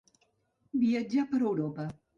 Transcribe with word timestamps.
Viatjà 0.85 1.29
per 1.35 1.47
Europa. 1.47 1.91